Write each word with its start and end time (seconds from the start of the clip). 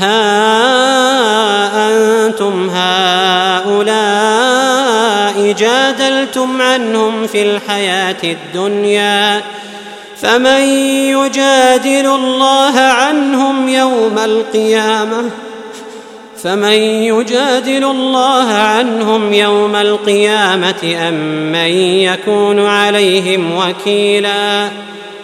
ها 0.00 1.88
أنتم 2.26 2.70
هؤلاء 2.70 4.28
جادلتم 5.52 6.62
عنهم 6.62 7.26
في 7.26 7.42
الحياة 7.42 8.16
الدنيا 8.24 9.42
فمن 10.22 10.60
يجادل 11.10 12.06
الله 12.06 12.78
عنهم 12.78 13.68
يوم 13.68 14.18
القيامة 14.18 15.30
فمن 16.42 16.72
يجادل 16.82 17.84
الله 17.84 18.52
عنهم 18.52 19.32
يوم 19.32 19.76
القيامة 19.76 20.96
أم 21.08 21.14
من 21.52 21.70
يكون 22.00 22.66
عليهم 22.66 23.56
وكيلا 23.56 24.68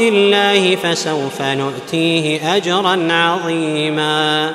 الله 0.00 0.76
فسوف 0.76 1.42
نؤتيه 1.42 2.56
أجرا 2.56 3.08
عظيما. 3.12 4.52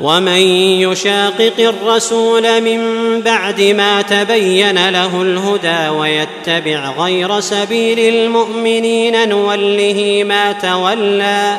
ومن 0.00 0.40
يشاقق 0.82 1.52
الرسول 1.58 2.60
من 2.60 2.80
بعد 3.20 3.60
ما 3.60 4.02
تبين 4.02 4.88
له 4.88 5.22
الهدى 5.22 5.88
ويتبع 5.88 6.90
غير 6.98 7.40
سبيل 7.40 7.98
المؤمنين 7.98 9.28
نوله 9.28 10.24
ما 10.26 10.52
تولى 10.52 11.58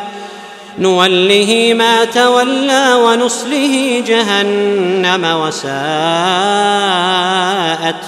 نوله 0.79 1.73
ما 1.75 2.05
تولى 2.05 2.93
ونصله 2.93 4.03
جهنم 4.07 5.23
وساءت 5.41 5.75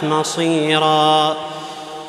مصيرا. 0.03 1.37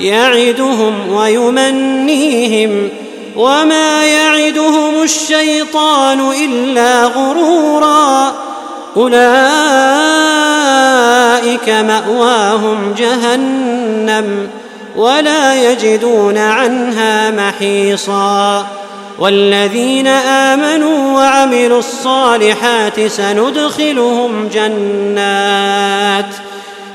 يعدهم 0.00 1.12
ويمنيهم 1.12 2.88
وما 3.36 4.04
يعدهم 4.06 5.02
الشيطان 5.02 6.20
إلا 6.44 7.04
غرورا 7.04 8.32
أولئك 8.96 9.24
مأواهم 11.68 12.94
جهنم 12.98 14.48
ولا 14.96 15.70
يجدون 15.70 16.38
عنها 16.38 17.30
محيصا 17.30 18.66
والذين 19.18 20.06
آمنوا 20.06 21.16
وعملوا 21.16 21.78
الصالحات 21.78 23.06
سندخلهم 23.06 24.48
جنات 24.48 26.34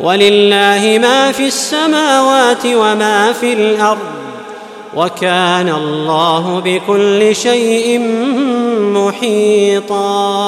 ولله 0.00 0.98
ما 1.02 1.32
في 1.32 1.46
السماوات 1.46 2.66
وما 2.66 3.32
في 3.32 3.52
الأرض 3.52 3.98
وكان 4.96 5.68
الله 5.68 6.62
بكل 6.64 7.36
شيء 7.36 7.98
محيطا. 8.80 10.40